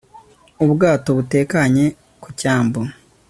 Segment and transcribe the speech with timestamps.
[0.63, 1.85] ubwato butekanye
[2.21, 2.79] ku cyambu